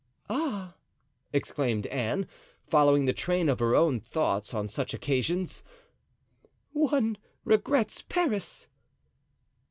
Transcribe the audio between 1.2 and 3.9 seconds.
exclaimed Anne, following the train of her